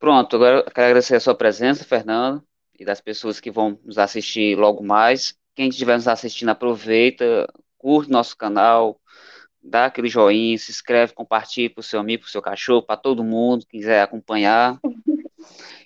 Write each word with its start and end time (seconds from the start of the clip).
Pronto, 0.00 0.34
agora 0.34 0.56
eu 0.60 0.64
quero 0.72 0.86
agradecer 0.86 1.14
a 1.14 1.20
sua 1.20 1.34
presença, 1.34 1.84
Fernando, 1.84 2.42
e 2.78 2.86
das 2.86 3.02
pessoas 3.02 3.38
que 3.38 3.50
vão 3.50 3.78
nos 3.84 3.98
assistir 3.98 4.56
logo 4.58 4.82
mais. 4.82 5.38
Quem 5.54 5.68
estiver 5.68 5.94
nos 5.94 6.08
assistindo, 6.08 6.48
aproveita, 6.48 7.46
curte 7.76 8.10
nosso 8.10 8.34
canal, 8.34 8.98
dá 9.62 9.84
aquele 9.84 10.08
joinha, 10.08 10.56
se 10.56 10.70
inscreve, 10.70 11.12
compartilha 11.12 11.68
para 11.68 11.80
o 11.80 11.82
seu 11.82 12.00
amigo, 12.00 12.22
para 12.22 12.28
o 12.28 12.30
seu 12.30 12.40
cachorro, 12.40 12.82
para 12.82 12.96
todo 12.96 13.22
mundo 13.22 13.66
que 13.66 13.76
quiser 13.76 14.00
acompanhar. 14.00 14.80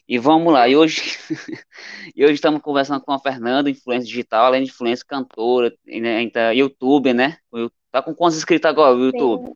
E 0.06 0.16
vamos 0.16 0.52
lá, 0.52 0.68
e 0.68 0.76
hoje, 0.76 1.00
e 2.14 2.24
hoje 2.24 2.34
estamos 2.34 2.62
conversando 2.62 3.00
com 3.00 3.10
a 3.10 3.18
Fernanda, 3.18 3.68
influência 3.68 4.06
digital, 4.06 4.46
além 4.46 4.62
de 4.62 4.70
influência 4.70 5.04
cantora, 5.04 5.74
né, 5.84 6.22
então, 6.22 6.52
youtuber, 6.52 7.12
né? 7.12 7.38
Tá 7.90 8.00
com 8.00 8.14
quantos 8.14 8.38
inscritos 8.38 8.70
agora 8.70 8.94
no 8.94 9.06
YouTube? 9.06 9.46
Sim. 9.48 9.54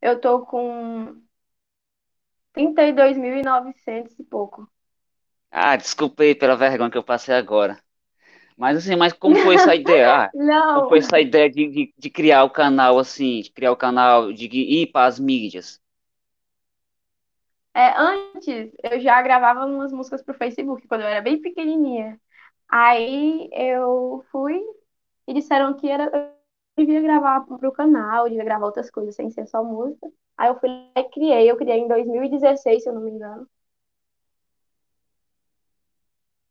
Eu 0.00 0.20
tô 0.20 0.40
com 0.46 1.20
32.900 2.52 4.18
e 4.18 4.24
pouco. 4.24 4.68
Ah, 5.50 5.76
desculpa 5.76 6.22
aí 6.22 6.34
pela 6.34 6.56
vergonha 6.56 6.90
que 6.90 6.98
eu 6.98 7.02
passei 7.04 7.34
agora. 7.34 7.80
Mas 8.56 8.78
assim, 8.78 8.96
mas 8.96 9.12
como 9.14 9.36
foi 9.36 9.56
essa 9.56 9.74
ideia? 9.76 10.08
Ah, 10.26 10.32
como 10.72 10.86
Não, 10.86 10.88
foi 10.88 10.98
essa 11.00 11.20
ideia 11.20 11.50
de, 11.50 11.68
de, 11.70 11.94
de 11.98 12.10
criar 12.10 12.44
o 12.44 12.50
canal 12.50 12.98
assim, 12.98 13.42
de 13.42 13.50
criar 13.52 13.72
o 13.72 13.76
canal, 13.76 14.32
de 14.32 14.46
ir 14.46 14.88
para 14.92 15.06
as 15.08 15.18
mídias? 15.20 15.80
é, 17.74 17.92
antes 17.96 18.72
eu 18.82 19.00
já 19.00 19.20
gravava 19.22 19.64
umas 19.66 19.92
músicas 19.92 20.22
pro 20.22 20.34
Facebook, 20.34 20.86
quando 20.88 21.02
eu 21.02 21.06
era 21.08 21.22
bem 21.22 21.40
pequenininha. 21.40 22.20
Aí 22.68 23.48
eu 23.52 24.24
fui 24.30 24.60
e 25.28 25.34
disseram 25.34 25.74
que 25.76 25.88
era, 25.90 26.10
eu 26.78 26.86
devia 26.86 27.02
gravar 27.02 27.42
pro 27.42 27.72
canal, 27.72 28.26
eu 28.26 28.30
devia 28.30 28.44
gravar 28.44 28.66
outras 28.66 28.90
coisas 28.90 29.14
sem 29.16 29.30
ser 29.30 29.46
só 29.48 29.64
música. 29.64 30.08
Aí 30.40 30.48
eu 30.50 30.58
fui 30.60 30.68
lá 30.70 31.02
e 31.02 31.10
criei, 31.10 31.50
eu 31.50 31.56
criei 31.56 31.78
em 31.80 31.88
2016, 31.88 32.82
se 32.82 32.88
eu 32.90 32.94
não 32.94 33.02
me 33.02 33.12
engano. 33.12 33.46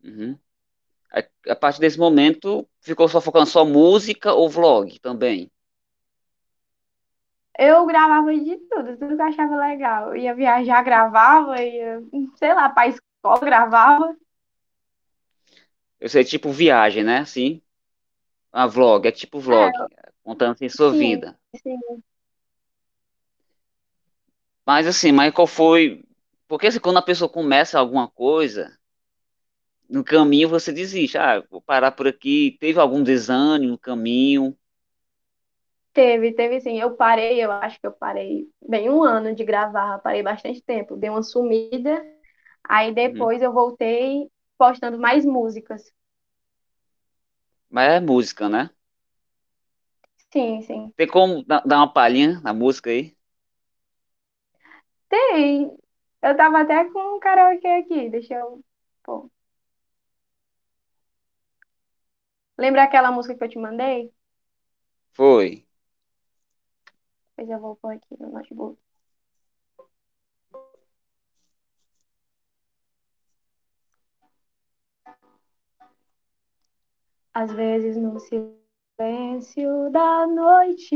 Uhum. 0.03 0.37
A, 1.13 1.51
a 1.53 1.55
partir 1.57 1.81
desse 1.81 1.99
momento, 1.99 2.67
ficou 2.81 3.07
só 3.09 3.21
focando 3.21 3.47
só 3.47 3.65
música 3.65 4.33
ou 4.33 4.49
vlog 4.49 4.99
também? 4.99 5.51
Eu 7.57 7.85
gravava 7.85 8.33
de 8.33 8.57
tudo, 8.69 8.97
tudo 8.97 9.15
que 9.15 9.21
eu 9.21 9.25
achava 9.25 9.55
legal. 9.57 10.09
Eu 10.09 10.15
ia 10.15 10.33
viajar, 10.33 10.81
gravava, 10.83 11.61
ia, 11.61 12.01
sei 12.37 12.53
lá, 12.53 12.69
pra 12.69 12.87
escola, 12.87 13.39
gravava. 13.41 14.15
Eu 15.99 16.09
sei, 16.09 16.23
tipo 16.23 16.51
viagem, 16.51 17.03
né? 17.03 17.19
Assim, 17.19 17.61
a 18.51 18.67
vlog, 18.67 19.07
é 19.07 19.11
tipo 19.13 19.39
vlog, 19.39 19.73
É, 19.73 20.11
contando 20.23 20.53
assim 20.53 20.69
sua 20.69 20.91
sim, 20.91 20.97
vida. 20.97 21.39
sim. 21.61 21.79
Mas 24.69 24.85
assim, 24.85 25.11
mas 25.11 25.33
qual 25.33 25.47
foi? 25.47 26.03
Porque 26.47 26.67
assim, 26.67 26.79
quando 26.79 26.97
a 26.97 27.01
pessoa 27.01 27.27
começa 27.27 27.79
alguma 27.79 28.07
coisa, 28.07 28.77
no 29.89 30.03
caminho 30.03 30.47
você 30.49 30.71
desiste. 30.71 31.17
Ah, 31.17 31.43
vou 31.49 31.61
parar 31.61 31.91
por 31.91 32.07
aqui. 32.07 32.57
Teve 32.59 32.79
algum 32.79 33.03
desânimo 33.03 33.71
no 33.73 33.77
caminho? 33.77 34.55
Teve, 35.93 36.33
teve 36.33 36.61
sim. 36.61 36.79
Eu 36.79 36.95
parei, 36.95 37.43
eu 37.43 37.51
acho 37.51 37.79
que 37.79 37.87
eu 37.87 37.91
parei 37.91 38.47
bem 38.67 38.89
um 38.89 39.03
ano 39.03 39.33
de 39.35 39.43
gravar, 39.43 39.99
parei 39.99 40.23
bastante 40.23 40.61
tempo. 40.61 40.95
Dei 40.95 41.09
uma 41.09 41.23
sumida, 41.23 42.05
aí 42.63 42.93
Uhum. 43.03 43.27
depois 43.27 43.41
eu 43.41 43.53
voltei 43.53 44.29
postando 44.57 44.99
mais 44.99 45.25
músicas. 45.25 45.83
Mas 47.69 47.89
é 47.93 47.99
música, 47.99 48.47
né? 48.47 48.69
Sim, 50.31 50.61
sim. 50.63 50.93
Tem 50.95 51.07
como 51.07 51.43
dar 51.45 51.63
uma 51.65 51.91
palhinha 51.91 52.39
na 52.41 52.53
música 52.53 52.89
aí? 52.91 53.15
Tem. 55.09 55.77
Eu 56.21 56.37
tava 56.37 56.61
até 56.61 56.85
com 56.91 57.17
um 57.17 57.19
karaokê 57.19 57.67
aqui, 57.67 58.09
deixa 58.09 58.35
eu. 58.35 58.63
Pô. 59.03 59.29
Lembra 62.57 62.83
aquela 62.83 63.11
música 63.11 63.35
que 63.35 63.43
eu 63.43 63.49
te 63.49 63.57
mandei? 63.57 64.13
Foi. 65.13 65.65
Pois 67.35 67.49
eu 67.49 67.59
vou 67.59 67.75
pôr 67.77 67.93
aqui 67.93 68.15
no 68.19 68.29
notebook. 68.31 68.77
Às 77.33 77.51
vezes 77.53 77.95
no 77.95 78.19
silêncio 78.19 79.89
da 79.91 80.27
noite, 80.27 80.95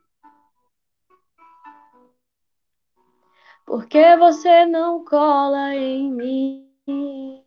Por 3.71 3.87
que 3.87 4.17
você 4.17 4.65
não 4.65 5.05
cola 5.05 5.73
em 5.73 6.11
mim? 6.11 7.41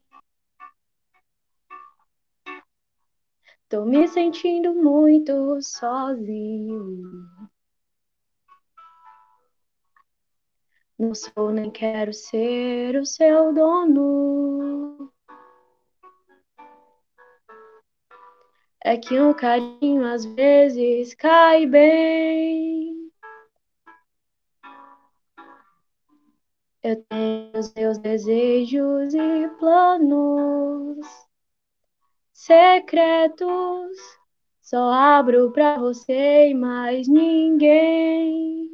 Tô 3.69 3.85
me 3.85 4.09
sentindo 4.09 4.73
muito 4.73 5.61
sozinho. 5.61 7.03
Não 10.99 11.15
sou 11.15 11.53
nem 11.53 11.71
quero 11.71 12.15
ser 12.15 12.97
o 12.97 13.05
seu 13.05 13.53
dono. 13.53 15.13
É 18.83 18.97
que 18.97 19.21
um 19.21 19.35
carinho 19.35 20.07
às 20.07 20.25
vezes 20.25 21.13
cai 21.13 21.67
bem. 21.67 22.94
Eu 26.85 27.03
tenho 27.05 27.51
os 27.59 27.73
meus 27.73 27.97
desejos 27.97 29.15
e 29.15 29.49
planos 29.59 30.99
secretos. 32.31 33.97
Só 34.61 34.93
abro 34.93 35.51
pra 35.51 35.79
você 35.79 36.51
e 36.51 36.55
mais 36.55 37.09
ninguém. 37.09 38.69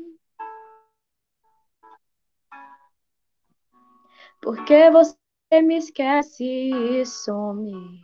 Porque 4.42 4.90
você 4.90 5.14
me 5.62 5.76
esquece 5.76 6.44
e 6.44 7.06
some. 7.06 8.00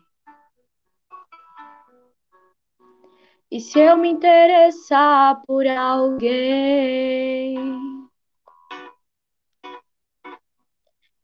E 3.50 3.59
se 3.59 3.81
eu 3.81 3.97
me 3.97 4.11
interessar 4.11 5.43
por 5.45 5.66
alguém? 5.66 7.56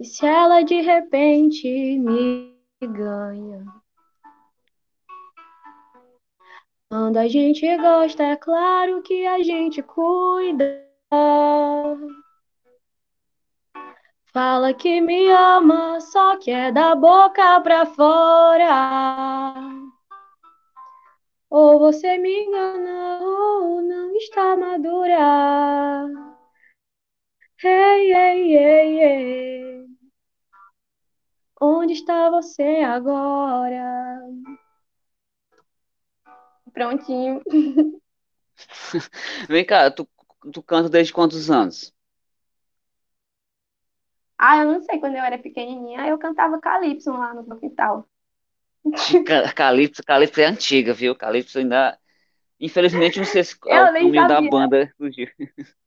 E 0.03 0.05
se 0.05 0.27
ela 0.27 0.65
de 0.65 0.81
repente 0.81 1.97
me 1.97 2.59
ganha? 2.83 3.65
Quando 6.91 7.19
a 7.19 7.29
gente 7.29 7.65
gosta, 7.77 8.25
é 8.25 8.35
claro 8.35 9.01
que 9.03 9.25
a 9.25 9.41
gente 9.45 9.81
cuida. 9.81 10.85
Fala 14.33 14.75
que 14.75 15.01
me 15.01 15.31
ama, 15.31 16.01
só 16.01 16.37
que 16.37 16.51
é 16.51 16.73
da 16.73 16.97
boca 16.97 17.61
pra 17.61 17.87
fora. 17.87 19.55
Ou 21.49 21.79
você 21.79 22.19
me 22.19 22.43
engana, 22.43 23.21
ou 23.23 23.81
não 23.81 24.17
está 24.17 24.57
madura. 24.57 26.09
Hey, 27.63 28.13
hey, 28.13 28.57
hey, 28.57 28.99
hey. 28.99 29.72
Onde 31.63 31.95
está 31.95 32.29
você 32.31 32.83
agora? 32.85 34.21
Prontinho. 36.75 37.41
Vem 39.49 39.65
cá, 39.65 39.91
tu, 39.91 40.09
tu 40.53 40.63
canta 40.63 40.89
desde 40.89 41.13
quantos 41.13 41.51
anos? 41.51 41.93
Ah, 44.39 44.59
eu 44.59 44.67
não 44.73 44.81
sei, 44.83 44.99
quando 45.01 45.17
eu 45.17 45.25
era 45.25 45.39
pequenininha, 45.39 46.07
eu 46.09 46.19
cantava 46.19 46.61
calypso 46.61 47.11
lá 47.13 47.33
no 47.35 47.45
meu 47.47 47.59
quintal. 47.59 48.07
Ca- 49.25 49.53
Calypso, 49.55 50.03
Calypso 50.05 50.41
é 50.41 50.45
antiga, 50.47 50.93
viu? 50.95 51.15
Calypso 51.15 51.59
ainda. 51.59 51.99
Infelizmente, 52.61 53.19
não 53.19 53.27
sei 53.27 53.45
se 53.45 53.57
Eu 53.65 53.85
o 53.87 53.91
nome 53.99 54.27
da 54.27 54.43
banda 54.43 54.93
surgiu. 54.99 55.29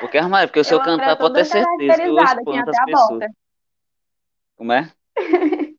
Porque, 0.00 0.18
Armário, 0.18 0.48
porque 0.48 0.60
o 0.60 0.62
Eu 0.72 0.80
era 0.80 0.84
cantar 0.84 1.16
pode 1.16 1.34
ter 1.34 1.44
certeza 1.44 2.02
que 2.02 2.08
eu 2.08 2.24
espanto 2.24 2.70
as 2.70 2.84
pessoas. 2.84 3.18
bota. 3.20 3.32
Como 4.56 4.72
é? 4.72 4.92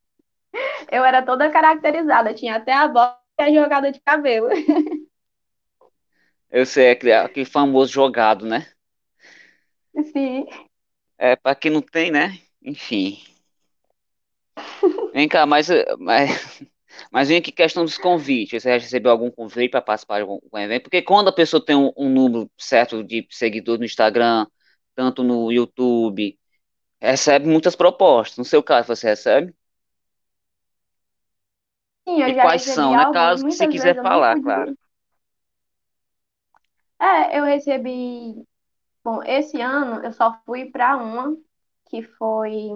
Eu 0.92 1.06
era 1.06 1.22
toda 1.22 1.52
caracterizada, 1.52 2.34
tinha 2.34 2.56
até 2.56 2.74
a 2.74 2.88
bota 2.88 3.20
e 3.40 3.44
a 3.44 3.64
jogada 3.64 3.92
de 3.92 4.00
cabelo. 4.02 4.50
Eu 6.50 6.66
sei, 6.66 6.88
é 6.88 6.92
aquele, 6.92 7.14
aquele 7.14 7.46
famoso 7.46 7.94
jogado, 7.94 8.46
né? 8.46 8.68
Sim. 10.12 10.48
É, 11.18 11.36
pra 11.36 11.54
quem 11.54 11.72
não 11.72 11.82
tem, 11.82 12.10
né? 12.12 12.40
Enfim. 12.62 13.20
Vem 15.14 15.28
cá, 15.28 15.46
mas, 15.46 15.70
eh, 15.70 15.86
mas, 15.98 16.64
mas 17.12 17.28
vem 17.30 17.38
aqui 17.38 17.52
questão 17.52 17.84
dos 17.86 17.98
convites. 17.98 18.62
Você 18.64 18.70
já 18.70 18.76
recebeu 18.84 19.12
algum 19.12 19.32
convite 19.32 19.72
para 19.72 19.82
participar 19.82 20.18
de 20.18 20.22
algum, 20.22 20.40
evento? 20.58 20.84
Porque 20.84 21.02
quando 21.02 21.30
a 21.30 21.34
pessoa 21.34 21.64
tem 21.64 21.76
um, 21.76 21.92
um 21.98 22.10
número 22.10 22.50
certo 22.58 23.04
de 23.04 23.28
seguidores 23.30 23.80
no 23.80 23.86
Instagram, 23.86 24.48
tanto 24.96 25.24
no 25.24 25.52
YouTube, 25.52 26.38
recebe 27.02 27.48
muitas 27.48 27.76
propostas. 27.76 28.38
No 28.38 28.46
seu 28.46 28.64
caso, 28.64 28.90
você 28.90 29.08
recebe? 29.10 29.54
Sim, 32.08 32.18
E 32.18 32.22
eu 32.22 32.36
já 32.36 32.44
quais 32.44 32.64
são, 32.64 32.92
né? 32.96 33.12
Caso 33.14 33.44
que 33.44 33.50
vezes 33.50 33.68
quiser 33.68 34.02
falar, 34.02 34.42
claro. 34.42 34.76
É, 37.02 37.40
eu 37.40 37.46
recebi, 37.46 38.46
bom, 39.04 39.24
esse 39.24 39.62
ano 39.62 40.04
eu 40.06 40.12
só 40.14 40.40
fui 40.46 40.70
para 40.72 40.98
uma, 40.98 41.36
que 41.90 42.04
foi, 42.04 42.72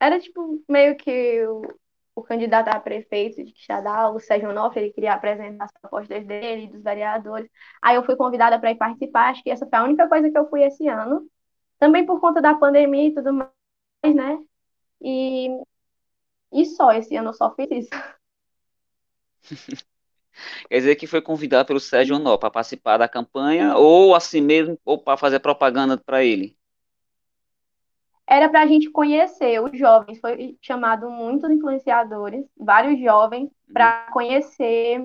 era 0.00 0.18
tipo 0.20 0.62
meio 0.68 0.96
que 0.96 1.46
o, 1.46 1.62
o 2.14 2.22
candidato 2.22 2.68
a 2.68 2.80
prefeito 2.80 3.44
de 3.44 3.52
Quixadá, 3.52 4.10
o 4.10 4.20
Sérgio 4.20 4.50
Onofre, 4.50 4.80
ele 4.80 4.92
queria 4.92 5.14
apresentar 5.14 5.64
as 5.66 5.72
propostas 5.80 6.24
dele, 6.26 6.68
dos 6.68 6.82
vereadores. 6.82 7.48
Aí 7.82 7.96
eu 7.96 8.04
fui 8.04 8.16
convidada 8.16 8.58
para 8.58 8.70
ir 8.72 8.76
participar, 8.76 9.30
acho 9.30 9.42
que 9.42 9.50
essa 9.50 9.66
foi 9.66 9.78
a 9.78 9.84
única 9.84 10.08
coisa 10.08 10.30
que 10.30 10.38
eu 10.38 10.48
fui 10.48 10.62
esse 10.64 10.88
ano. 10.88 11.28
Também 11.78 12.04
por 12.06 12.20
conta 12.20 12.42
da 12.42 12.54
pandemia 12.54 13.08
e 13.08 13.14
tudo 13.14 13.32
mais, 13.32 13.52
né? 14.14 14.38
E, 15.00 15.48
e 16.52 16.66
só, 16.66 16.92
esse 16.92 17.16
ano 17.16 17.30
eu 17.30 17.34
só 17.34 17.54
fiz 17.54 17.68
isso. 17.70 17.90
Quer 20.68 20.78
dizer 20.78 20.96
que 20.96 21.06
foi 21.06 21.22
convidado 21.22 21.66
pelo 21.66 21.80
Sérgio 21.80 22.16
Onó 22.16 22.36
para 22.36 22.50
participar 22.50 22.98
da 22.98 23.08
campanha, 23.08 23.76
ou 23.76 24.14
assim 24.14 24.40
mesmo, 24.40 24.78
ou 24.84 24.98
para 25.02 25.16
fazer 25.16 25.40
propaganda 25.40 25.96
para 25.98 26.24
ele. 26.24 26.57
Era 28.28 28.48
para 28.48 28.62
a 28.62 28.66
gente 28.66 28.90
conhecer 28.90 29.60
os 29.62 29.76
jovens, 29.78 30.20
foi 30.20 30.56
chamado 30.60 31.10
muitos 31.10 31.50
influenciadores, 31.50 32.44
vários 32.56 33.00
jovens, 33.00 33.44
Uhum. 33.68 33.72
para 33.72 34.10
conhecer 34.12 35.00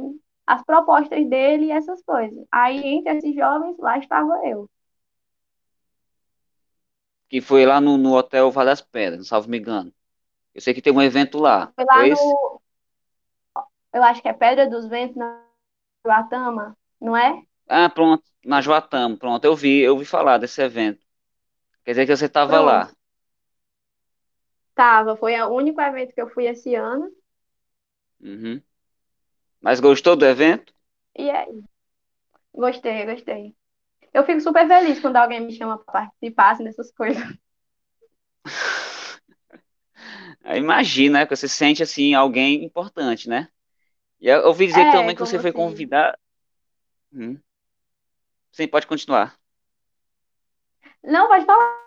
as 0.45 0.61
propostas 0.63 1.25
dele 1.29 1.67
e 1.67 1.71
essas 1.71 2.03
coisas. 2.03 2.45
Aí, 2.51 2.83
entre 2.85 3.17
esses 3.17 3.33
jovens, 3.33 3.77
lá 3.79 3.97
estava 3.97 4.45
eu. 4.45 4.69
Que 7.29 7.41
foi 7.41 7.65
lá 7.65 7.79
no, 7.81 7.97
no 7.97 8.13
Hotel 8.13 8.51
Vale 8.51 8.69
das 8.69 8.81
Pedras, 8.81 9.19
não 9.19 9.25
salvo 9.25 9.49
me 9.49 9.57
engano. 9.57 9.91
Eu 10.53 10.61
sei 10.61 10.73
que 10.73 10.81
tem 10.81 10.93
um 10.93 11.01
evento 11.01 11.39
lá. 11.39 11.73
Foi 11.75 11.85
lá 11.85 11.97
Foi 11.97 12.09
no, 12.09 12.61
eu 13.93 14.03
acho 14.03 14.21
que 14.21 14.27
é 14.27 14.33
Pedra 14.33 14.69
dos 14.69 14.87
Ventos, 14.87 15.15
na 15.15 15.41
Guatama, 16.05 16.75
não 16.99 17.15
é? 17.15 17.41
Ah, 17.67 17.89
pronto, 17.89 18.23
na 18.45 18.61
Joatamo, 18.61 19.17
pronto, 19.17 19.45
eu 19.45 19.55
vi, 19.55 19.79
eu 19.79 19.97
vi 19.97 20.05
falar 20.05 20.37
desse 20.37 20.61
evento. 20.61 21.01
Quer 21.85 21.91
dizer 21.91 22.05
que 22.07 22.15
você 22.15 22.25
estava 22.25 22.59
lá. 22.61 22.91
Tava. 24.75 25.15
Foi 25.17 25.39
o 25.41 25.49
único 25.53 25.81
evento 25.81 26.13
que 26.13 26.21
eu 26.21 26.29
fui 26.29 26.45
esse 26.47 26.75
ano. 26.75 27.09
Uhum. 28.21 28.63
Mas 29.61 29.79
gostou 29.79 30.15
do 30.15 30.25
evento? 30.27 30.73
E 31.15 31.29
é, 31.29 31.45
gostei, 32.53 33.05
gostei. 33.05 33.55
Eu 34.13 34.25
fico 34.25 34.41
super 34.41 34.67
feliz 34.67 34.99
quando 35.01 35.17
alguém 35.17 35.41
me 35.41 35.53
chama 35.53 35.77
para 35.79 35.93
participar 36.07 36.51
assim, 36.53 36.63
dessas 36.65 36.91
coisas. 36.93 37.23
Ah, 40.43 40.57
Imagina, 40.57 41.19
né, 41.19 41.25
que 41.25 41.35
você 41.35 41.47
sente 41.47 41.81
assim 41.83 42.13
alguém 42.13 42.63
importante, 42.63 43.27
né? 43.29 43.47
E 44.21 44.27
eu 44.29 44.47
ouvi 44.47 44.67
dizer 44.67 44.85
É, 44.85 44.91
também 44.91 45.15
que 45.15 45.21
você 45.21 45.39
foi 45.39 45.51
se. 45.51 45.57
convidado. 45.57 46.17
Uhum. 47.13 47.39
Sim, 48.51 48.67
pode 48.69 48.87
continuar. 48.87 49.37
Não, 51.03 51.27
pode 51.27 51.45
falar. 51.45 51.82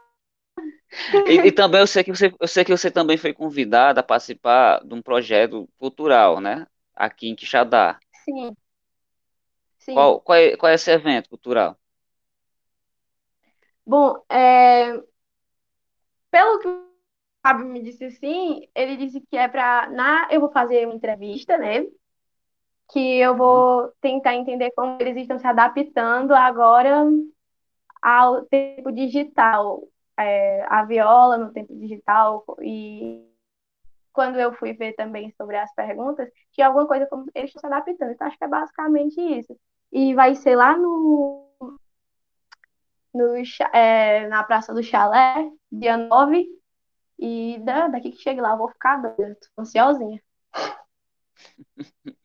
E, 1.24 1.48
e 1.48 1.52
também 1.52 1.80
eu 1.80 1.86
sei 1.86 2.04
que 2.04 2.10
você, 2.14 2.32
eu 2.40 2.48
sei 2.48 2.64
que 2.64 2.70
você 2.70 2.90
também 2.90 3.16
foi 3.16 3.32
convidado 3.32 4.00
a 4.00 4.02
participar 4.02 4.84
de 4.84 4.94
um 4.94 5.02
projeto 5.02 5.68
cultural, 5.78 6.40
né? 6.40 6.66
Aqui 6.94 7.28
em 7.28 7.34
Quixadá. 7.36 7.98
Sim, 8.24 8.56
sim. 9.78 10.08
Qual, 10.08 10.20
qual 10.20 10.38
é, 10.38 10.56
qual 10.56 10.70
é 10.70 10.74
esse 10.76 10.92
evento 10.92 11.28
cultural? 11.28 11.76
Bom, 13.84 14.24
é, 14.28 15.00
pelo 16.30 16.58
que 16.60 16.68
o 16.68 16.86
Fábio 17.46 17.66
me 17.66 17.82
disse 17.82 18.04
assim, 18.06 18.68
ele 18.74 18.96
disse 18.96 19.20
que 19.30 19.36
é 19.36 19.48
para 19.48 19.88
na 19.90 20.28
eu 20.30 20.40
vou 20.40 20.52
fazer 20.52 20.86
uma 20.86 20.94
entrevista, 20.96 21.56
né? 21.58 21.84
Que 22.92 23.18
eu 23.18 23.36
Uhum. 23.36 23.36
vou 23.36 23.92
tentar 24.00 24.34
entender 24.34 24.70
como 24.76 24.96
eles 25.00 25.16
estão 25.16 25.38
se 25.38 25.46
adaptando 25.46 26.32
agora 26.34 27.04
ao 28.02 28.44
tempo 28.46 28.92
digital, 28.92 29.82
é, 30.18 30.64
a 30.68 30.84
viola 30.84 31.38
no 31.38 31.52
tempo 31.52 31.74
digital 31.76 32.44
e 32.62 33.26
quando 34.12 34.38
eu 34.40 34.52
fui 34.54 34.72
ver 34.72 34.94
também 34.94 35.32
sobre 35.36 35.56
as 35.58 35.74
perguntas, 35.74 36.28
tinha 36.52 36.66
alguma 36.68 36.86
coisa 36.86 37.06
como 37.06 37.26
eles 37.34 37.50
estão 37.50 37.60
se 37.60 37.66
adaptando. 37.66 38.12
Então 38.12 38.26
acho 38.26 38.38
que 38.38 38.44
é 38.44 38.48
basicamente 38.48 39.20
isso. 39.20 39.56
E 39.92 40.14
vai 40.14 40.34
ser 40.34 40.56
lá 40.56 40.76
no, 40.76 41.48
no 43.14 43.34
é, 43.72 44.28
na 44.28 44.44
Praça 44.44 44.72
do 44.74 44.82
Chalé, 44.82 45.50
dia 45.70 45.96
9 45.96 46.46
e 47.18 47.58
da, 47.64 47.88
daqui 47.88 48.12
que 48.12 48.22
chegue 48.22 48.40
lá 48.40 48.52
eu 48.52 48.58
vou 48.58 48.68
ficar 48.70 48.98
doida, 48.98 49.36
tô 49.56 49.62
ansiosinha. 49.62 50.20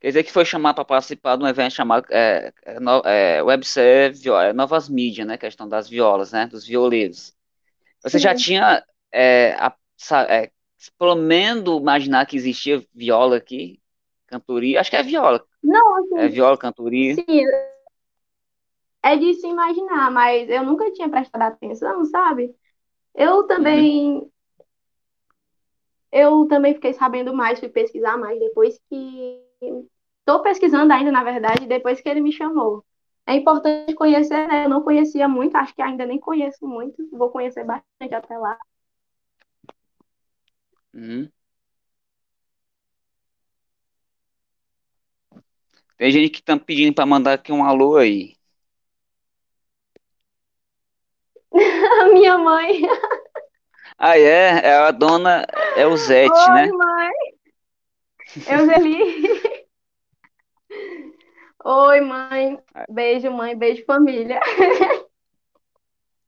Quer 0.00 0.08
dizer 0.08 0.24
que 0.24 0.32
foi 0.32 0.44
chamar 0.44 0.74
para 0.74 0.84
participar 0.84 1.36
de 1.36 1.44
um 1.44 1.48
evento 1.48 1.72
chamado 1.74 2.06
é, 2.10 2.52
é, 2.64 3.38
é, 3.38 3.42
WebC 3.42 4.10
Vi- 4.14 4.30
é, 4.30 4.52
Novas 4.52 4.88
Mídias, 4.88 5.26
né? 5.26 5.38
Questão 5.38 5.68
das 5.68 5.88
violas, 5.88 6.32
né? 6.32 6.46
Dos 6.46 6.66
violeiros. 6.66 7.34
Você 8.02 8.18
já 8.18 8.34
Sim. 8.34 8.34
tinha, 8.34 8.84
é, 9.12 9.52
a- 9.54 9.76
é, 10.28 10.50
pelo 10.98 11.14
menos 11.16 11.80
imaginar 11.80 12.26
que 12.26 12.36
existia 12.36 12.84
viola 12.94 13.36
aqui, 13.36 13.82
cantoria? 14.26 14.80
Acho 14.80 14.90
que 14.90 14.96
é 14.96 15.02
viola. 15.02 15.44
Não, 15.62 15.96
É 16.14 16.28
assim, 16.28 16.28
viola, 16.28 16.58
cantoria. 16.58 17.22
sim, 17.28 17.46
é 19.02 19.16
de 19.16 19.34
se 19.34 19.46
imaginar, 19.46 20.10
mas 20.10 20.48
eu 20.48 20.64
nunca 20.64 20.90
tinha 20.92 21.08
prestado 21.10 21.42
atenção, 21.42 22.04
sabe? 22.06 22.54
Eu 23.14 23.46
Uhum, 23.58 23.84
também, 23.84 24.30
eu 26.12 26.46
também 26.48 26.74
fiquei 26.74 26.92
sabendo 26.92 27.32
mais, 27.34 27.58
fui 27.60 27.68
pesquisar 27.68 28.16
mais 28.18 28.38
depois 28.38 28.78
que 28.88 29.44
estou 30.20 30.42
pesquisando 30.42 30.92
ainda, 30.92 31.12
na 31.12 31.24
verdade, 31.24 31.66
depois 31.66 32.00
que 32.00 32.08
ele 32.08 32.20
me 32.20 32.32
chamou. 32.32 32.84
É 33.30 33.34
importante 33.34 33.94
conhecer, 33.94 34.46
né? 34.48 34.64
Eu 34.64 34.68
não 34.68 34.82
conhecia 34.82 35.28
muito, 35.28 35.56
acho 35.56 35.74
que 35.74 35.80
ainda 35.82 36.04
nem 36.04 36.18
conheço 36.20 36.66
muito, 36.66 37.08
vou 37.12 37.30
conhecer 37.30 37.64
bastante 37.64 38.14
até 38.14 38.36
lá. 38.36 38.58
uhum. 40.94 41.30
Tem 45.96 46.10
gente 46.10 46.30
que 46.30 46.42
tá 46.42 46.58
pedindo 46.58 46.92
para 46.94 47.06
mandar 47.06 47.34
aqui 47.34 47.52
um 47.52 47.62
alô 47.64 47.96
aí. 47.96 48.34
A 52.00 52.04
minha 52.12 52.38
mãe, 52.38 52.82
Ah, 53.98 54.16
é? 54.18 54.60
É 54.66 54.76
a 54.78 54.90
dona 54.90 55.46
Elzete, 55.76 56.50
oi 56.50 56.50
né? 56.50 56.74
mãe, 56.78 57.12
Euseli, 58.46 58.96
oi 61.64 62.00
mãe, 62.00 62.58
beijo 62.88 63.30
mãe, 63.30 63.56
beijo 63.56 63.84
família. 63.84 64.40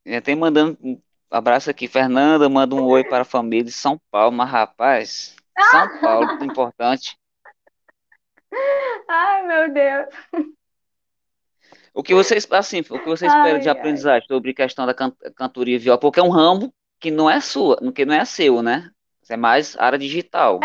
Já 0.05 0.21
tem 0.21 0.35
mandando 0.35 0.77
um 0.83 1.01
abraço 1.31 1.71
aqui. 1.71 1.87
Fernanda, 1.87 2.49
manda 2.49 2.75
um 2.75 2.85
oi 2.85 3.05
para 3.05 3.23
a 3.23 3.25
família 3.25 3.65
de 3.65 3.73
São 3.73 4.01
Paulo. 4.11 4.35
Mas, 4.37 4.51
rapaz, 4.51 5.37
São 5.71 6.01
Paulo, 6.01 6.45
importante. 6.45 7.17
Ai, 9.09 9.47
meu 9.47 9.73
Deus. 9.73 10.09
O 11.95 12.03
que 12.03 12.15
vocês, 12.15 12.47
assim, 12.51 12.81
o 12.81 12.99
que 12.99 13.07
você 13.07 13.27
espera 13.27 13.59
de 13.59 13.69
aprendizagem 13.69 14.27
sobre 14.27 14.55
questão 14.55 14.87
da 14.87 14.95
can- 14.95 15.15
cantoria 15.37 15.77
e 15.77 15.79
viola? 15.79 16.01
Porque 16.01 16.21
é 16.21 16.23
um 16.23 16.31
ramo 16.31 16.73
que 16.99 17.11
não 17.11 17.29
é 17.29 17.41
sua, 17.41 17.77
que 17.93 18.05
não 18.05 18.15
é 18.15 18.25
seu, 18.25 18.63
né? 18.63 18.91
Isso 19.23 19.33
é 19.33 19.37
mais 19.37 19.77
área 19.79 19.99
digital. 19.99 20.59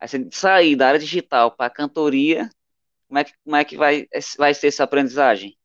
Aí 0.00 0.06
você 0.06 0.28
sair 0.30 0.76
da 0.76 0.88
área 0.88 1.00
digital 1.00 1.50
para 1.50 1.66
a 1.66 1.70
cantoria, 1.70 2.48
como 3.08 3.18
é 3.18 3.24
que, 3.24 3.32
como 3.42 3.56
é 3.56 3.64
que 3.64 3.76
vai, 3.76 4.06
vai 4.36 4.54
ser 4.54 4.68
essa 4.68 4.84
aprendizagem? 4.84 5.56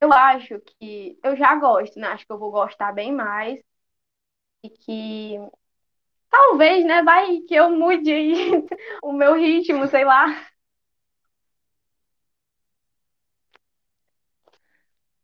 Eu 0.00 0.12
acho 0.12 0.60
que 0.60 1.18
eu 1.22 1.36
já 1.36 1.54
gosto, 1.56 1.98
né? 1.98 2.08
Acho 2.08 2.26
que 2.26 2.32
eu 2.32 2.38
vou 2.38 2.50
gostar 2.50 2.92
bem 2.92 3.12
mais 3.12 3.60
e 4.62 4.70
que 4.70 5.36
talvez, 6.30 6.84
né, 6.84 7.02
vai 7.02 7.40
que 7.40 7.54
eu 7.54 7.70
mude 7.70 8.12
aí 8.12 8.34
o 9.02 9.12
meu 9.12 9.34
ritmo, 9.34 9.86
sei 9.88 10.04
lá. 10.04 10.26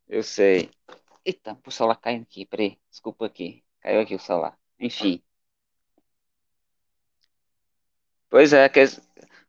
Eu 0.09 0.23
sei. 0.23 0.71
Eita, 1.25 1.59
o 1.67 1.71
celular 1.71 1.97
caiu 1.97 2.23
aqui, 2.23 2.47
peraí. 2.47 2.79
Desculpa 2.91 3.27
aqui. 3.27 3.65
Caiu 3.81 4.01
aqui 4.01 4.15
o 4.15 4.19
celular. 4.19 4.57
Enfim. 4.79 5.23
Pois 8.29 8.53
é, 8.53 8.69
que, 8.69 8.81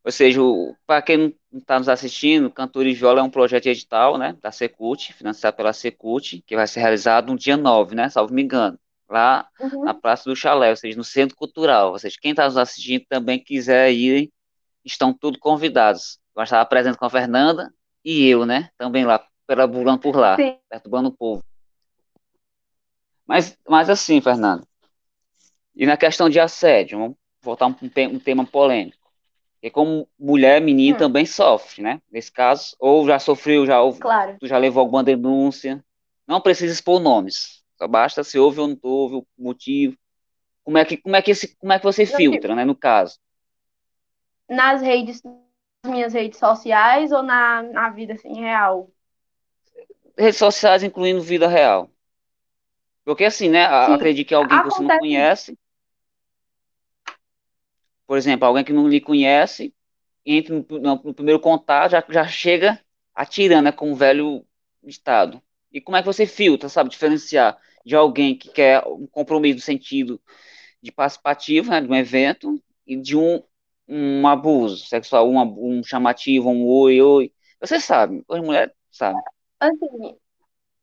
ou 0.07 0.11
seja, 0.13 0.39
para 0.85 1.01
quem 1.01 1.35
não 1.51 1.59
está 1.59 1.77
nos 1.77 1.89
assistindo, 1.89 2.49
Cantor 2.49 2.85
Viola 2.93 3.19
é 3.19 3.23
um 3.23 3.29
projeto 3.29 3.65
edital, 3.65 4.17
né, 4.17 4.37
da 4.41 4.53
Secult, 4.53 5.11
financiado 5.11 5.57
pela 5.57 5.73
Secult, 5.73 6.41
que 6.47 6.55
vai 6.55 6.65
ser 6.65 6.79
realizado 6.79 7.29
no 7.29 7.37
dia 7.37 7.57
9, 7.57 7.93
né, 7.93 8.07
salvo 8.07 8.33
me 8.33 8.41
engano, 8.41 8.79
lá 9.09 9.49
na 9.59 9.91
Uhum. 9.91 9.99
Praça 9.99 10.29
do 10.29 10.33
Chalé, 10.33 10.69
ou 10.69 10.77
seja, 10.77 10.97
no 10.97 11.03
Centro 11.03 11.35
Cultural. 11.35 11.91
Ou 11.91 11.99
seja, 11.99 12.15
quem 12.21 12.31
está 12.31 12.45
nos 12.45 12.55
assistindo 12.55 13.03
também 13.09 13.37
quiser 13.37 13.91
ir, 13.91 14.31
estão 14.85 15.11
todos 15.11 15.41
convidados. 15.41 16.19
Vai 16.33 16.45
estar 16.45 16.63
presente 16.67 16.97
com 16.97 17.03
a 17.03 17.09
Fernanda 17.09 17.69
e 18.01 18.25
eu, 18.29 18.45
né, 18.45 18.69
também 18.77 19.03
lá, 19.03 19.21
perambulando 19.45 19.99
por 19.99 20.15
lá, 20.15 20.37
Sim, 20.37 20.55
perturbando 20.69 21.09
o 21.09 21.17
povo. 21.17 21.43
Mas, 23.27 23.57
mas 23.67 23.89
assim, 23.89 24.21
Fernanda, 24.21 24.65
e 25.75 25.85
na 25.85 25.97
questão 25.97 26.29
de 26.29 26.39
assédio, 26.39 26.97
vamos 26.97 27.17
voltar 27.41 27.67
um, 27.67 27.75
um 28.13 28.19
tema 28.19 28.45
polêmico. 28.45 29.06
Porque 29.57 29.71
como 29.71 30.07
mulher, 30.19 30.61
menino 30.61 30.95
hum, 30.95 30.99
também 30.99 31.25
sofre, 31.25 31.81
né? 31.81 32.01
Nesse 32.11 32.31
caso, 32.31 32.75
ou 32.79 33.05
já 33.07 33.17
sofreu, 33.19 33.65
já 33.65 33.81
houve, 33.81 33.99
claro. 33.99 34.37
tu 34.39 34.47
já 34.47 34.57
levou 34.57 34.81
alguma 34.81 35.03
denúncia. 35.03 35.83
Não 36.27 36.39
precisa 36.39 36.73
expor 36.73 36.99
nomes. 36.99 37.63
Só 37.77 37.87
basta 37.87 38.23
se 38.23 38.37
houve 38.37 38.59
ou 38.59 38.67
não 38.67 38.77
houve 38.83 39.15
o 39.15 39.25
motivo. 39.37 39.97
Como 40.63 40.77
é 40.77 40.85
que, 40.85 40.97
como 40.97 41.15
é 41.15 41.21
que, 41.21 41.31
esse, 41.31 41.55
como 41.57 41.73
é 41.73 41.79
que 41.79 41.85
você 41.85 42.03
Não, 42.03 42.11
tipo, 42.17 42.17
filtra, 42.17 42.55
né? 42.55 42.65
No 42.65 42.75
caso, 42.75 43.17
nas 44.49 44.81
redes, 44.81 45.21
nas 45.23 45.91
minhas 45.91 46.13
redes 46.13 46.39
sociais 46.39 47.11
ou 47.11 47.23
na, 47.23 47.63
na 47.63 47.89
vida 47.89 48.13
assim, 48.13 48.33
real? 48.33 48.89
redes 50.17 50.37
sociais, 50.37 50.83
incluindo 50.83 51.21
vida 51.21 51.47
real. 51.47 51.89
Porque 53.05 53.23
assim, 53.23 53.49
né? 53.49 53.65
Sim, 53.85 53.93
Acredito 53.93 54.27
que 54.27 54.33
alguém 54.33 54.57
que 54.59 54.65
você 54.65 54.81
não 54.81 54.89
acontece. 54.89 54.99
conhece, 54.99 55.59
por 58.07 58.17
exemplo, 58.17 58.47
alguém 58.47 58.65
que 58.65 58.73
não 58.73 58.89
lhe 58.89 59.01
conhece, 59.01 59.75
entra 60.25 60.55
no, 60.55 60.79
no- 60.79 61.01
no 61.05 61.13
primeiro 61.13 61.39
contato, 61.41 61.91
já, 61.91 62.05
já 62.09 62.27
chega 62.27 62.79
atirando, 63.15 63.65
né? 63.65 63.71
Com 63.73 63.91
o 63.91 63.95
velho 63.95 64.45
ditado. 64.83 65.41
E 65.71 65.81
como 65.81 65.97
é 65.97 66.01
que 66.01 66.07
você 66.07 66.25
filtra, 66.27 66.69
sabe? 66.69 66.89
Diferenciar 66.91 67.57
de 67.85 67.95
alguém 67.95 68.37
que 68.37 68.49
quer 68.49 68.83
um 68.87 69.07
compromisso 69.07 69.57
no 69.57 69.61
sentido 69.61 70.21
de 70.81 70.91
participativo, 70.91 71.69
né, 71.71 71.81
de 71.81 71.87
um 71.89 71.95
evento 71.95 72.61
e 72.85 72.95
de 72.97 73.17
um, 73.17 73.43
um 73.87 74.27
abuso 74.27 74.85
sexual, 74.87 75.29
um, 75.29 75.79
um 75.79 75.83
chamativo, 75.83 76.49
um 76.49 76.65
oi, 76.67 77.01
oi. 77.01 77.33
Você 77.61 77.79
sabe, 77.79 78.23
as 78.29 78.41
mulheres 78.41 78.73
sabem. 78.91 79.23
Assim, 79.59 80.19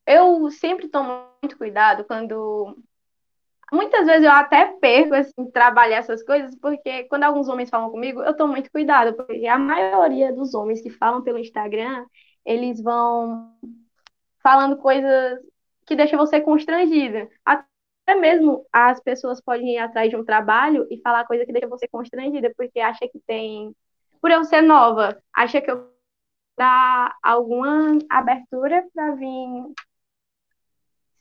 eu 0.07 0.50
sempre 0.50 0.88
tomo 0.88 1.28
muito 1.43 1.57
cuidado 1.59 2.04
quando. 2.07 2.76
Muitas 3.73 4.06
vezes 4.06 4.25
eu 4.25 4.30
até 4.30 4.66
perco, 4.78 5.14
assim, 5.14 5.50
trabalhar 5.52 5.99
essas 5.99 6.23
coisas, 6.23 6.54
porque 6.56 7.04
quando 7.04 7.25
alguns 7.25 7.49
homens 7.49 7.71
falam 7.71 7.90
comigo, 7.90 8.23
eu 8.23 8.37
tomo 8.37 8.52
muito 8.52 8.71
cuidado, 8.71 9.14
porque 9.14 9.47
a 9.47 9.59
maioria 9.59 10.33
dos 10.33 10.54
homens 10.54 10.80
que 10.80 10.90
falam 10.90 11.23
pelo 11.23 11.38
Instagram, 11.38 12.04
eles 12.44 12.83
vão 12.83 13.52
falando 14.42 14.76
coisas 14.76 15.40
que 15.87 15.97
deixam 15.97 16.18
você 16.18 16.40
constrangida. 16.40 17.28
Até 17.44 18.14
mesmo 18.14 18.66
as 18.73 19.00
pessoas 19.00 19.40
podem 19.40 19.75
ir 19.75 19.78
atrás 19.78 20.11
de 20.11 20.16
um 20.16 20.25
trabalho 20.25 20.87
e 20.90 21.00
falar 21.00 21.26
coisa 21.26 21.47
que 21.47 21.52
deixa 21.52 21.68
você 21.68 21.88
constrangida, 21.88 22.52
porque 22.56 22.80
acha 22.80 23.09
que 23.09 23.18
tem. 23.26 23.75
Por 24.21 24.30
eu 24.30 24.44
ser 24.44 24.62
nova, 24.62 25.18
acha 25.35 25.61
que 25.61 25.71
eu 25.71 25.92
dar 26.56 27.16
alguma 27.23 27.99
abertura 28.09 28.87
para 28.94 29.14
vir 29.14 29.75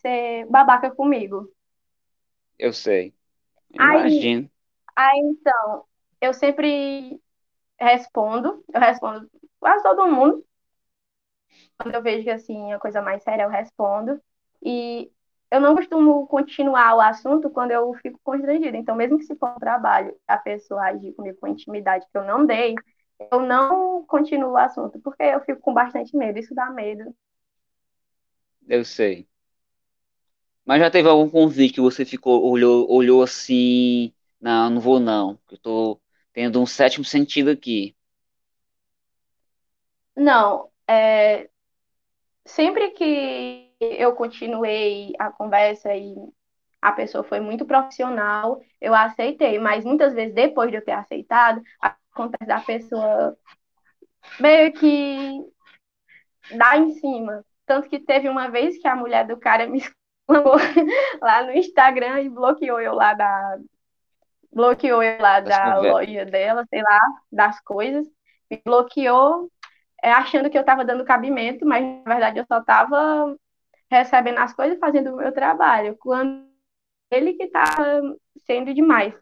ser 0.01 0.45
babaca 0.47 0.91
comigo. 0.91 1.50
Eu 2.63 2.72
sei. 2.72 3.13
Aí, 3.77 4.00
Imagino. 4.00 4.50
aí 4.96 5.20
então, 5.20 5.86
eu 6.22 6.34
sempre 6.34 7.22
respondo, 7.79 8.63
eu 8.74 8.79
respondo 8.82 9.29
quase 9.60 9.84
todo 9.84 10.08
mundo. 10.08 10.46
Quando 11.77 11.96
eu 11.96 12.01
vejo 12.01 12.24
que 12.24 12.29
assim, 12.29 12.72
a 12.72 12.79
coisa 12.79 13.01
mais 13.01 13.22
séria, 13.24 13.43
eu 13.43 13.50
respondo. 13.50 14.22
E 14.63 15.12
eu 15.51 15.60
não 15.60 15.75
costumo 15.75 16.25
continuar 16.27 16.96
o 16.96 17.01
assunto 17.01 17.50
quando 17.50 17.72
eu 17.72 17.93
fico 17.96 18.20
constrangida. 18.24 18.77
Então, 18.77 18.96
mesmo 18.96 19.17
que 19.17 19.25
se 19.25 19.36
for 19.36 19.50
um 19.50 19.60
trabalho, 19.60 20.15
a 20.27 20.38
pessoa 20.38 20.84
agir 20.84 21.13
comigo 21.13 21.38
com 21.39 21.48
intimidade 21.48 22.05
que 22.10 22.17
eu 22.17 22.24
não 22.24 22.46
dei, 22.46 22.75
eu 23.32 23.41
não 23.41 24.05
continuo 24.05 24.51
o 24.53 24.58
assunto, 24.58 25.00
porque 25.01 25.24
eu 25.24 25.41
fico 25.41 25.62
com 25.62 25.74
bastante 25.74 26.15
medo. 26.15 26.39
Isso 26.39 26.55
dá 26.55 26.70
medo. 26.70 27.13
Eu 28.67 28.84
sei. 28.84 29.27
Mas 30.65 30.79
já 30.79 30.89
teve 30.89 31.10
algum 31.10 31.29
convite 31.29 31.74
que 31.74 31.82
você 31.82 32.05
ficou, 32.05 32.43
olhou, 32.50 32.89
olhou 32.89 33.22
assim, 33.22 34.13
não, 34.39 34.70
não 34.70 34.82
vou 34.82 35.00
não, 35.00 35.38
eu 35.51 35.58
tô 35.58 36.00
tendo 36.32 36.62
um 36.62 36.65
sétimo 36.65 37.03
sentido 37.03 37.50
aqui. 37.50 37.96
Não, 40.15 40.70
é, 40.88 41.50
sempre 42.46 42.91
que 42.91 43.72
eu 43.79 44.13
continuei 44.13 45.13
a 45.20 45.32
conversa 45.32 45.93
e 45.96 46.15
a 46.82 46.91
pessoa 46.91 47.24
foi 47.24 47.39
muito 47.39 47.65
profissional, 47.65 48.62
eu 48.79 48.93
aceitei, 48.93 49.58
mas 49.60 49.86
muitas 49.86 50.13
vezes 50.13 50.34
depois 50.36 50.70
de 50.70 50.77
eu 50.77 50.84
ter 50.84 50.91
aceitado, 50.91 51.62
acontece 51.79 52.46
da 52.46 52.60
pessoa 52.60 53.38
meio 54.39 54.74
que 54.74 55.39
dar 56.58 56.77
em 56.77 56.91
cima. 56.91 57.46
Tanto 57.65 57.89
que 57.89 58.00
teve 58.00 58.27
uma 58.27 58.50
vez 58.50 58.77
que 58.77 58.88
a 58.88 58.96
mulher 58.96 59.25
do 59.25 59.38
cara 59.38 59.67
me 59.67 59.82
exclamou 60.33 60.55
lá 61.21 61.43
no 61.43 61.51
Instagram 61.53 62.21
e 62.21 62.29
bloqueou 62.29 62.79
eu 62.81 62.93
lá 62.93 63.13
da 63.13 63.57
bloqueou 64.51 65.01
eu 65.03 65.19
lá 65.21 65.39
Das 65.43 65.57
da 65.59 65.59
conversas. 65.59 65.93
loja 65.93 66.25
dela, 66.25 66.65
sei 66.69 66.81
lá, 66.81 66.99
das 67.31 67.59
coisas, 67.61 68.07
me 68.51 68.61
bloqueou 68.65 69.51
é, 70.03 70.11
achando 70.11 70.49
que 70.49 70.57
eu 70.57 70.61
estava 70.61 70.85
dando 70.85 71.05
cabimento, 71.05 71.65
mas 71.65 71.83
na 72.05 72.13
verdade 72.13 72.39
eu 72.39 72.45
só 72.47 72.59
estava 72.59 73.35
recebendo 73.91 74.39
as 74.39 74.53
coisas, 74.53 74.79
fazendo 74.79 75.13
o 75.13 75.17
meu 75.17 75.33
trabalho, 75.33 75.97
quando 75.99 76.47
ele 77.11 77.33
que 77.33 77.43
estava 77.45 78.01
sendo 78.45 78.73
demais. 78.73 79.13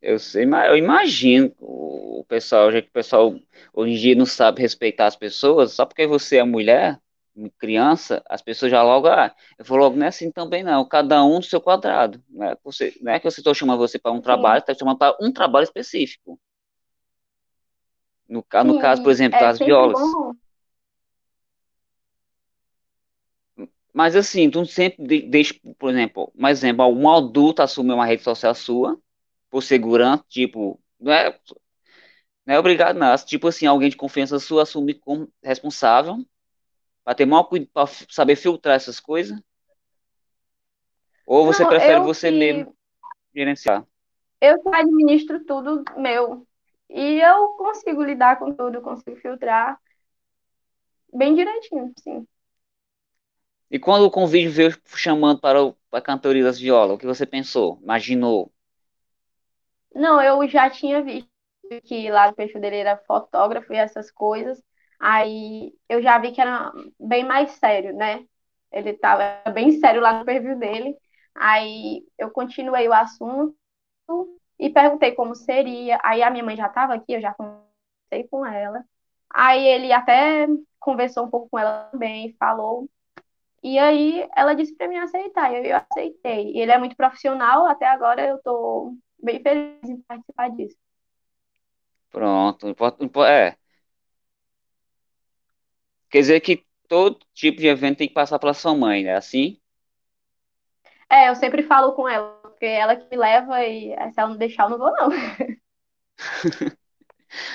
Eu 0.00 0.18
sei, 0.18 0.46
mas 0.46 0.68
eu 0.70 0.76
imagino 0.76 1.54
o 1.60 1.98
o 2.20 2.24
pessoal, 2.28 2.70
já 2.72 2.82
que 2.82 2.88
o 2.88 2.92
pessoal 2.92 3.34
hoje 3.72 3.92
em 3.94 3.96
dia 3.96 4.14
não 4.14 4.26
sabe 4.26 4.60
respeitar 4.60 5.06
as 5.06 5.16
pessoas, 5.16 5.72
só 5.72 5.86
porque 5.86 6.06
você 6.06 6.36
é 6.38 6.44
mulher, 6.44 7.00
criança, 7.58 8.22
as 8.28 8.42
pessoas 8.42 8.70
já 8.70 8.82
logo, 8.82 9.06
ah, 9.08 9.34
eu 9.58 9.64
vou 9.64 9.78
logo, 9.78 9.96
não 9.96 10.06
é 10.06 10.08
assim 10.08 10.30
também 10.30 10.62
não, 10.62 10.86
cada 10.86 11.22
um 11.24 11.40
do 11.40 11.44
seu 11.46 11.60
quadrado, 11.60 12.22
não 12.28 12.46
é, 12.46 12.56
você, 12.64 12.94
não 13.00 13.12
é 13.12 13.18
que 13.20 13.30
você 13.30 13.40
está 13.40 13.54
chamando 13.54 13.78
você 13.78 13.98
para 13.98 14.12
um 14.12 14.20
trabalho, 14.20 14.60
está 14.60 14.74
chamando 14.74 14.98
para 14.98 15.16
um 15.20 15.32
trabalho 15.32 15.64
específico. 15.64 16.38
No, 18.28 18.44
no 18.64 18.78
caso, 18.78 19.02
por 19.02 19.10
exemplo, 19.10 19.36
é 19.36 19.40
das 19.40 19.58
violas. 19.58 19.98
bom. 19.98 20.34
Mas 23.92 24.14
assim, 24.14 24.50
tu 24.50 24.64
sempre 24.66 25.04
de- 25.06 25.22
deixa, 25.22 25.54
por 25.78 25.90
exemplo, 25.90 26.32
um 26.38 26.46
exemplo, 26.46 26.86
um 26.86 27.10
adulto 27.10 27.62
assume 27.62 27.92
uma 27.92 28.06
rede 28.06 28.22
social 28.22 28.54
sua, 28.54 29.00
por 29.50 29.62
segurança, 29.62 30.24
tipo, 30.28 30.80
não 31.00 31.12
é, 31.12 31.36
não 32.46 32.54
é 32.54 32.58
obrigado 32.58 32.96
não, 32.98 33.14
tipo 33.16 33.48
assim, 33.48 33.66
alguém 33.66 33.90
de 33.90 33.96
confiança 33.96 34.38
sua 34.38 34.62
assume 34.62 34.94
como 34.94 35.28
responsável, 35.42 36.18
para 37.08 37.14
ter 37.14 37.24
maior 37.24 37.44
cuidado, 37.44 37.70
para 37.72 37.86
saber 38.10 38.36
filtrar 38.36 38.76
essas 38.76 39.00
coisas, 39.00 39.40
ou 41.26 41.44
você 41.46 41.64
Não, 41.64 41.66
prefere 41.66 42.00
você 42.00 42.28
que 42.28 42.32
mesmo 42.32 42.74
gerenciar? 43.34 43.86
eu 44.40 44.60
administro 44.72 45.44
tudo 45.44 45.84
meu. 45.96 46.46
E 46.90 47.20
eu 47.20 47.48
consigo 47.56 48.02
lidar 48.02 48.38
com 48.38 48.54
tudo, 48.54 48.80
consigo 48.82 49.16
filtrar 49.16 49.78
bem 51.12 51.34
direitinho, 51.34 51.92
sim. 52.02 52.26
E 53.70 53.78
quando 53.78 54.04
o 54.04 54.10
convite 54.10 54.48
veio 54.48 54.76
chamando 54.94 55.40
para, 55.40 55.62
o, 55.62 55.72
para 55.88 56.00
a 56.00 56.02
cantoria 56.02 56.44
das 56.44 56.58
violas, 56.60 56.94
o 56.96 56.98
que 56.98 57.06
você 57.06 57.24
pensou? 57.24 57.78
Imaginou? 57.82 58.52
Não, 59.94 60.20
eu 60.22 60.48
já 60.48 60.70
tinha 60.70 61.02
visto 61.02 61.28
que 61.84 62.10
lá 62.10 62.28
no 62.30 62.60
dele 62.60 62.76
era 62.76 62.96
fotógrafo 62.96 63.72
e 63.72 63.76
essas 63.76 64.10
coisas. 64.10 64.62
Aí 64.98 65.72
eu 65.88 66.02
já 66.02 66.18
vi 66.18 66.32
que 66.32 66.40
era 66.40 66.72
bem 66.98 67.24
mais 67.24 67.52
sério, 67.52 67.94
né? 67.94 68.24
Ele 68.72 68.92
tava 68.94 69.42
bem 69.52 69.72
sério 69.80 70.00
lá 70.00 70.18
no 70.18 70.24
perfil 70.24 70.58
dele. 70.58 70.96
Aí 71.34 72.04
eu 72.18 72.30
continuei 72.30 72.88
o 72.88 72.92
assunto 72.92 73.56
e 74.58 74.70
perguntei 74.70 75.12
como 75.12 75.34
seria. 75.34 75.98
Aí 76.02 76.22
a 76.22 76.30
minha 76.30 76.44
mãe 76.44 76.56
já 76.56 76.66
estava 76.66 76.94
aqui, 76.94 77.12
eu 77.12 77.20
já 77.20 77.32
conversei 77.34 78.28
com 78.30 78.44
ela. 78.44 78.84
Aí 79.30 79.64
ele 79.66 79.92
até 79.92 80.46
conversou 80.80 81.24
um 81.26 81.30
pouco 81.30 81.48
com 81.50 81.58
ela 81.58 81.88
também, 81.92 82.34
falou. 82.38 82.88
E 83.62 83.78
aí 83.78 84.26
ela 84.36 84.54
disse 84.54 84.74
para 84.76 84.88
mim 84.88 84.96
aceitar, 84.96 85.52
eu, 85.52 85.64
eu 85.64 85.76
aceitei. 85.90 86.52
E 86.52 86.60
ele 86.60 86.72
é 86.72 86.78
muito 86.78 86.96
profissional, 86.96 87.66
até 87.66 87.86
agora 87.86 88.26
eu 88.26 88.38
tô 88.42 88.94
bem 89.22 89.42
feliz 89.42 89.88
em 89.88 90.00
participar 90.02 90.50
disso. 90.50 90.76
Pronto, 92.10 92.66
é, 93.26 93.56
quer 96.10 96.20
dizer 96.20 96.40
que 96.40 96.64
todo 96.88 97.18
tipo 97.34 97.58
de 97.60 97.66
evento 97.68 97.98
tem 97.98 98.08
que 98.08 98.14
passar 98.14 98.38
pela 98.38 98.54
sua 98.54 98.74
mãe, 98.74 99.04
né? 99.04 99.14
Assim? 99.16 99.60
É, 101.10 101.28
eu 101.28 101.34
sempre 101.36 101.62
falo 101.62 101.92
com 101.92 102.08
ela, 102.08 102.34
porque 102.42 102.66
ela 102.66 102.94
que 102.96 103.08
me 103.10 103.16
leva 103.16 103.64
e 103.64 103.90
se 104.12 104.20
ela 104.20 104.30
não 104.30 104.36
deixar, 104.36 104.64
eu 104.64 104.70
não 104.70 104.78
vou, 104.78 104.92
não. 104.92 105.08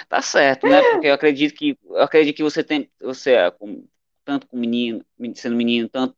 Tá 0.07 0.21
certo, 0.21 0.67
né? 0.67 0.83
Porque 0.83 1.07
eu 1.07 1.13
acredito 1.13 1.53
que 1.55 1.77
eu 1.85 2.01
acredito 2.01 2.35
que 2.37 2.43
você 2.43 2.63
tem, 2.63 2.89
você 2.99 3.33
é, 3.33 3.51
com, 3.51 3.85
tanto 4.25 4.47
com 4.47 4.57
menino, 4.57 5.03
sendo 5.35 5.55
menino, 5.55 5.89
tanto, 5.89 6.15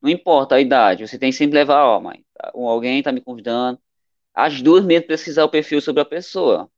não 0.00 0.10
importa 0.10 0.54
a 0.56 0.60
idade, 0.60 1.06
você 1.06 1.18
tem 1.18 1.30
que 1.30 1.36
sempre 1.36 1.58
levar, 1.58 1.84
ó, 1.84 2.00
mãe, 2.00 2.24
tá, 2.34 2.50
alguém 2.54 3.02
tá 3.02 3.12
me 3.12 3.20
convidando, 3.20 3.80
as 4.34 4.62
duas 4.62 4.84
mesmo 4.84 5.06
pesquisar 5.08 5.44
o 5.44 5.50
perfil 5.50 5.80
sobre 5.80 6.02
a 6.02 6.06
pessoa. 6.06 6.70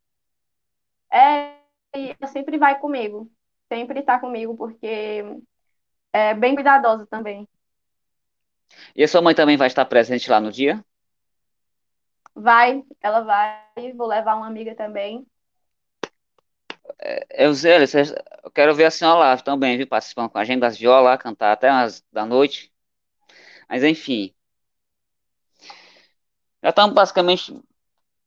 É, 1.13 1.57
e 1.97 2.15
ela 2.19 2.31
sempre 2.31 2.59
vai 2.59 2.79
comigo, 2.79 3.31
sempre 3.73 4.03
tá 4.03 4.19
comigo, 4.21 4.57
porque 4.57 5.25
é 6.13 6.35
bem 6.35 6.55
cuidadosa 6.55 7.07
também. 7.07 7.49
E 8.95 9.03
a 9.03 9.09
sua 9.09 9.21
mãe 9.21 9.35
também 9.35 9.57
vai 9.57 9.67
estar 9.67 9.85
presente 9.85 10.31
lá 10.31 10.41
no 10.41 10.53
dia? 10.53 10.85
Vai, 12.35 12.85
ela 13.01 13.21
vai, 13.23 13.93
vou 13.97 14.07
levar 14.09 14.35
uma 14.37 14.47
amiga 14.49 14.75
também. 14.75 15.25
Eusélio, 17.31 17.87
cê- 17.89 18.03
eu 18.45 18.51
quero 18.51 18.75
ver 18.75 18.85
a 18.87 18.91
senhora 18.91 19.19
lá 19.21 19.37
também, 19.39 19.77
viu? 19.77 19.87
Participando 19.87 20.31
com 20.31 20.39
a 20.39 20.45
gente 20.45 20.61
das 20.61 20.77
violas 20.79 21.19
cantar 21.21 21.53
até 21.53 21.71
umas 21.71 22.05
da 22.13 22.25
noite. 22.27 22.73
Mas 23.69 23.85
enfim, 23.85 24.35
já 26.63 26.71
estamos 26.71 26.95
basicamente. 26.95 27.53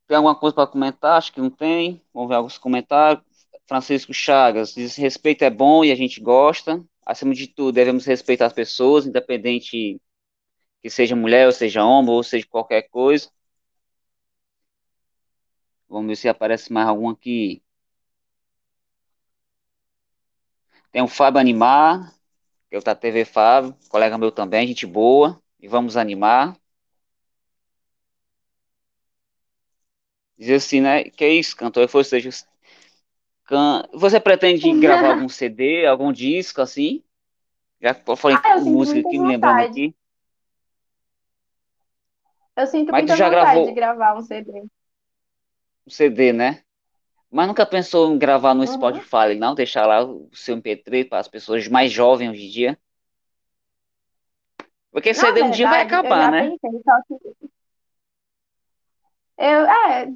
Tem 0.08 0.18
alguma 0.18 0.36
coisa 0.36 0.56
para 0.56 0.68
comentar? 0.68 1.18
Acho 1.18 1.34
que 1.34 1.42
não 1.42 1.52
tem. 1.52 2.02
Vamos 2.14 2.30
ver 2.30 2.36
alguns 2.36 2.58
comentários. 2.60 3.24
Francisco 3.68 4.14
Chagas 4.14 4.74
diz: 4.74 4.96
respeito 4.96 5.44
é 5.44 5.50
bom 5.50 5.84
e 5.84 5.92
a 5.92 5.96
gente 5.96 6.22
gosta. 6.22 6.84
Acima 7.06 7.34
de 7.34 7.48
tudo, 7.48 7.74
devemos 7.74 8.06
respeitar 8.06 8.46
as 8.46 8.54
pessoas, 8.54 9.06
independente 9.06 10.00
que 10.82 10.90
seja 10.90 11.16
mulher, 11.16 11.46
ou 11.48 11.52
seja 11.52 11.84
homem, 11.84 12.12
ou 12.12 12.24
seja 12.24 12.46
qualquer 12.48 12.84
coisa. 12.90 13.30
Vamos 15.88 16.08
ver 16.08 16.16
se 16.18 16.28
aparece 16.30 16.74
mais 16.74 16.88
algum 16.88 17.10
aqui. 17.10 17.64
Tem 20.92 21.02
o 21.02 21.08
Fábio 21.08 21.40
Animar, 21.40 22.14
que 22.70 22.76
é 22.76 22.80
o 22.80 22.84
da 22.84 22.96
TV 22.96 23.26
Fábio, 23.26 23.76
colega 23.90 24.18
meu 24.18 24.32
também, 24.32 24.68
gente 24.68 24.86
boa. 24.86 25.42
E 25.60 25.68
vamos 25.68 25.98
animar. 25.98 26.58
Dizer 30.38 30.56
assim, 30.56 30.82
né? 30.82 31.06
Que 31.06 31.24
é 31.26 31.30
isso, 31.34 31.56
cantor? 31.56 31.90
Ou 31.94 32.04
seja, 32.04 32.30
can... 33.54 33.84
você 33.94 34.20
pretende 34.20 34.80
gravar 34.80 35.10
algum 35.10 35.30
CD, 35.30 35.86
algum 35.86 36.12
disco 36.12 36.62
assim? 36.62 37.04
Já 37.82 37.96
eu 38.08 38.16
falei 38.16 38.38
Ah, 38.38 38.52
eu 38.58 38.64
com 38.64 38.70
música 38.72 39.00
aqui, 39.00 39.18
me 39.20 39.28
lembrando 39.28 39.60
aqui. 39.60 39.96
Eu 42.56 42.68
sinto 42.68 42.92
Mas 42.92 43.02
muita 43.02 43.16
já 43.16 43.30
vontade 43.30 43.66
de 43.66 43.72
gravou 43.72 43.74
gravar 43.74 44.16
um 44.16 44.22
CD. 44.22 44.52
um 45.86 45.90
CD, 45.90 46.34
né? 46.34 46.64
Mas 47.32 47.48
nunca 47.48 47.66
pensou 47.66 48.14
em 48.14 48.18
gravar 48.18 48.54
no 48.54 48.62
Uhum. 48.62 48.68
Spotify, 48.68 49.36
não? 49.38 49.56
Deixar 49.56 49.86
lá 49.88 50.04
o 50.04 50.30
seu 50.34 50.56
MP3 50.56 51.10
para 51.10 51.20
as 51.20 51.28
pessoas 51.28 51.68
mais 51.68 51.92
jovens 51.92 52.30
hoje 52.30 52.46
em 52.46 52.50
dia? 52.50 52.80
Porque 54.92 55.14
Na 55.16 55.22
CD 55.22 55.42
um 55.42 55.50
dia 55.50 55.68
vai 55.68 55.82
verdade, 55.82 55.96
eu 55.96 56.02
acabar, 56.04 56.26
já 56.26 56.32
né? 56.32 56.42
pensei, 56.44 56.72
que 57.08 57.44
eu, 59.38 59.66
é, 59.66 60.14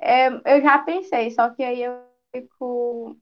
é, 0.00 0.56
eu 0.56 0.62
já 0.62 0.78
pensei, 0.78 1.30
só 1.30 1.50
que 1.50 1.62
aí 1.62 1.82
eu 1.82 2.15
fico. 2.42 3.16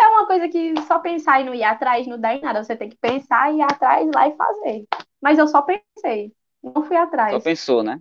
É 0.00 0.06
uma 0.08 0.26
coisa 0.26 0.48
que 0.48 0.74
só 0.82 0.98
pensar 0.98 1.40
e 1.40 1.44
não 1.44 1.54
ir 1.54 1.62
atrás 1.64 2.06
não 2.06 2.18
dá 2.18 2.34
em 2.34 2.40
nada. 2.40 2.62
Você 2.64 2.76
tem 2.76 2.88
que 2.88 2.96
pensar, 2.96 3.52
ir 3.52 3.62
atrás, 3.62 4.08
lá 4.14 4.28
e 4.28 4.36
fazer. 4.36 4.86
Mas 5.20 5.38
eu 5.38 5.46
só 5.46 5.62
pensei, 5.62 6.32
não 6.62 6.84
fui 6.84 6.96
Só 6.96 7.02
atrás. 7.04 7.44
pensou, 7.44 7.82
né? 7.82 8.00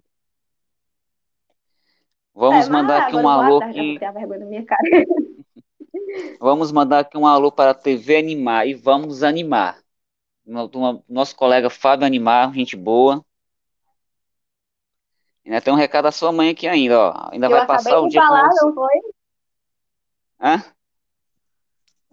É, 2.40 2.40
Vamos 2.40 2.70
mas 2.70 2.70
mandar 2.70 2.98
aqui 3.04 3.16
um 3.16 3.28
alô 3.28 3.60
cara. 3.60 4.82
Vamos 6.40 6.72
mandar 6.72 7.00
aqui 7.00 7.18
um 7.18 7.26
alô 7.28 7.52
para 7.52 7.72
a 7.72 7.74
TV 7.74 8.18
Animar 8.18 8.68
e 8.68 8.74
vamos 8.74 9.24
animar. 9.24 9.80
Nosso 11.10 11.36
colega 11.36 11.70
Fábio 11.70 12.06
Animar, 12.06 12.54
gente 12.54 12.76
boa. 12.76 13.24
Ainda 15.46 15.62
tem 15.62 15.74
um 15.74 15.78
recado 15.78 16.04
da 16.06 16.12
sua 16.12 16.32
mãe 16.32 16.50
aqui 16.50 16.68
ainda, 16.68 17.00
ó. 17.00 17.30
Ainda 17.32 17.48
Eu 17.48 17.52
vai 17.52 17.66
passar 17.66 18.00
o 18.00 18.08
de 18.08 18.12
dia 18.12 18.22
com 18.22 18.28
falar, 18.28 18.50
você. 18.50 18.66
não 18.66 18.74
foi? 18.74 19.07
Hã? 20.40 20.64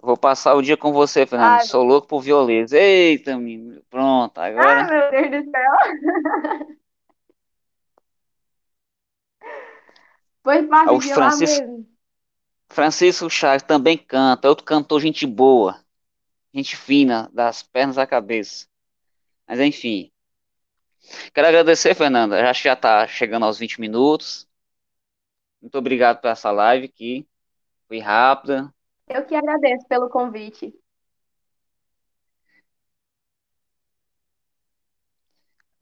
Vou 0.03 0.17
passar 0.17 0.55
o 0.55 0.63
dia 0.63 0.77
com 0.77 0.93
você, 0.93 1.25
Fernando. 1.25 1.61
Ai, 1.61 1.67
Sou 1.67 1.83
louco 1.83 2.07
por 2.07 2.21
violês. 2.21 2.73
Eita, 2.73 3.37
menino. 3.39 3.83
Pronto, 3.89 4.39
ai, 4.39 4.53
agora. 4.53 4.85
meu 4.85 5.11
Deus 5.11 5.45
do 5.45 5.51
céu. 5.51 6.75
Pois 10.45 10.63
O 10.63 10.69
passe 10.69 10.99
de 10.99 11.09
lá 11.09 11.15
Francisco, 11.15 11.67
mesmo. 11.67 11.89
Francisco 12.69 13.31
Chaves 13.31 13.63
também 13.63 13.97
canta. 13.97 14.47
Outro 14.47 14.63
cantor, 14.63 15.01
gente 15.01 15.27
boa. 15.27 15.83
Gente 16.53 16.77
fina, 16.77 17.31
das 17.33 17.63
pernas 17.63 17.97
à 17.97 18.07
cabeça. 18.07 18.67
Mas 19.49 19.59
enfim. 19.59 20.13
Quero 21.33 21.49
agradecer, 21.49 21.95
Fernanda. 21.95 22.39
Já 22.39 22.53
já 22.53 22.77
tá 22.77 23.07
chegando 23.07 23.47
aos 23.47 23.59
20 23.59 23.81
minutos. 23.81 24.47
Muito 25.63 25.79
obrigado 25.79 26.21
por 26.21 26.29
essa 26.29 26.51
live 26.51 26.85
aqui. 26.85 27.27
Foi 27.87 27.99
rápida. 27.99 28.73
Eu 29.09 29.25
que 29.27 29.35
agradeço 29.35 29.87
pelo 29.87 30.09
convite. 30.09 30.75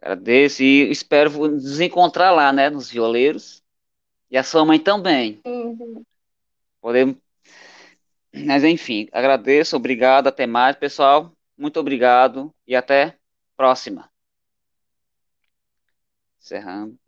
Agradeço 0.01 0.63
e 0.63 0.91
espero 0.91 1.31
nos 1.31 1.81
encontrar 1.81 2.33
lá, 2.33 2.53
né? 2.53 2.69
Nos 2.69 2.91
violeiros. 2.91 3.63
E 4.29 4.37
a 4.37 4.43
sua 4.43 4.65
mãe 4.65 4.81
também. 4.81 5.41
Sim, 5.47 5.77
sim. 5.77 6.07
Podemos. 6.81 7.17
Mas 8.35 8.65
enfim, 8.65 9.09
agradeço, 9.13 9.77
obrigado, 9.77 10.27
até 10.27 10.47
mais, 10.47 10.75
pessoal. 10.75 11.33
Muito 11.57 11.79
obrigado 11.79 12.53
e 12.67 12.75
até 12.75 13.17
próxima. 13.57 14.11
Encerrando. 16.41 17.02